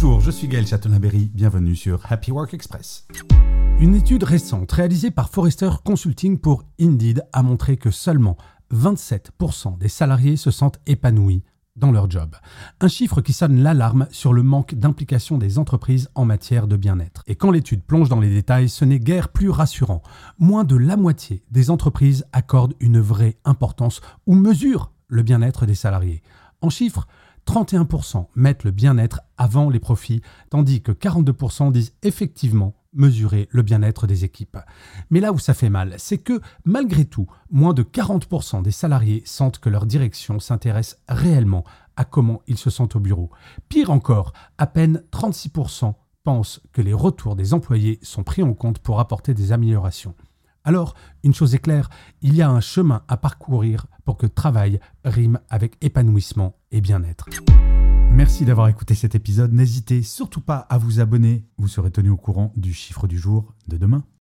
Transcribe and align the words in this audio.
Bonjour, 0.00 0.20
je 0.20 0.30
suis 0.30 0.46
Gaël 0.46 0.64
Chatonaberry, 0.64 1.28
bienvenue 1.34 1.74
sur 1.74 2.00
Happy 2.08 2.30
Work 2.30 2.54
Express. 2.54 3.08
Une 3.80 3.96
étude 3.96 4.22
récente 4.22 4.70
réalisée 4.70 5.10
par 5.10 5.28
Forrester 5.28 5.70
Consulting 5.84 6.38
pour 6.38 6.62
Indeed 6.80 7.24
a 7.32 7.42
montré 7.42 7.76
que 7.76 7.90
seulement 7.90 8.36
27% 8.72 9.76
des 9.76 9.88
salariés 9.88 10.36
se 10.36 10.52
sentent 10.52 10.78
épanouis 10.86 11.42
dans 11.74 11.90
leur 11.90 12.08
job. 12.08 12.36
Un 12.80 12.86
chiffre 12.86 13.20
qui 13.22 13.32
sonne 13.32 13.60
l'alarme 13.60 14.06
sur 14.12 14.32
le 14.32 14.44
manque 14.44 14.76
d'implication 14.76 15.36
des 15.36 15.58
entreprises 15.58 16.10
en 16.14 16.24
matière 16.24 16.68
de 16.68 16.76
bien-être. 16.76 17.24
Et 17.26 17.34
quand 17.34 17.50
l'étude 17.50 17.82
plonge 17.82 18.08
dans 18.08 18.20
les 18.20 18.30
détails, 18.30 18.68
ce 18.68 18.84
n'est 18.84 19.00
guère 19.00 19.30
plus 19.30 19.50
rassurant. 19.50 20.04
Moins 20.38 20.62
de 20.62 20.76
la 20.76 20.96
moitié 20.96 21.42
des 21.50 21.70
entreprises 21.70 22.24
accordent 22.32 22.74
une 22.78 23.00
vraie 23.00 23.36
importance 23.44 24.00
ou 24.28 24.36
mesurent 24.36 24.92
le 25.08 25.24
bien-être 25.24 25.66
des 25.66 25.74
salariés. 25.74 26.22
En 26.60 26.70
chiffres, 26.70 27.08
31% 27.46 28.26
mettent 28.34 28.64
le 28.64 28.70
bien-être 28.70 29.20
avant 29.36 29.70
les 29.70 29.80
profits, 29.80 30.22
tandis 30.50 30.82
que 30.82 30.92
42% 30.92 31.72
disent 31.72 31.94
effectivement 32.02 32.74
mesurer 32.92 33.48
le 33.50 33.62
bien-être 33.62 34.06
des 34.06 34.24
équipes. 34.24 34.58
Mais 35.10 35.20
là 35.20 35.32
où 35.32 35.38
ça 35.38 35.54
fait 35.54 35.70
mal, 35.70 35.94
c'est 35.98 36.18
que 36.18 36.40
malgré 36.64 37.04
tout, 37.04 37.26
moins 37.50 37.74
de 37.74 37.82
40% 37.82 38.62
des 38.62 38.70
salariés 38.70 39.22
sentent 39.24 39.58
que 39.58 39.68
leur 39.68 39.86
direction 39.86 40.40
s'intéresse 40.40 40.98
réellement 41.08 41.64
à 41.96 42.04
comment 42.04 42.42
ils 42.46 42.58
se 42.58 42.70
sentent 42.70 42.96
au 42.96 43.00
bureau. 43.00 43.30
Pire 43.68 43.90
encore, 43.90 44.32
à 44.56 44.66
peine 44.66 45.02
36% 45.12 45.94
pensent 46.24 46.60
que 46.72 46.82
les 46.82 46.92
retours 46.92 47.36
des 47.36 47.54
employés 47.54 47.98
sont 48.02 48.22
pris 48.22 48.42
en 48.42 48.54
compte 48.54 48.78
pour 48.78 49.00
apporter 49.00 49.34
des 49.34 49.52
améliorations. 49.52 50.14
Alors, 50.64 50.94
une 51.24 51.34
chose 51.34 51.54
est 51.54 51.60
claire, 51.60 51.88
il 52.20 52.34
y 52.34 52.42
a 52.42 52.50
un 52.50 52.60
chemin 52.60 53.02
à 53.08 53.16
parcourir 53.16 53.86
pour 54.08 54.16
que 54.16 54.26
travail 54.26 54.80
rime 55.04 55.38
avec 55.50 55.76
épanouissement 55.82 56.56
et 56.70 56.80
bien-être. 56.80 57.26
Merci 58.10 58.46
d'avoir 58.46 58.68
écouté 58.68 58.94
cet 58.94 59.14
épisode. 59.14 59.52
N'hésitez 59.52 60.00
surtout 60.00 60.40
pas 60.40 60.60
à 60.70 60.78
vous 60.78 61.00
abonner. 61.00 61.44
Vous 61.58 61.68
serez 61.68 61.90
tenu 61.90 62.08
au 62.08 62.16
courant 62.16 62.54
du 62.56 62.72
chiffre 62.72 63.06
du 63.06 63.18
jour 63.18 63.52
de 63.66 63.76
demain. 63.76 64.02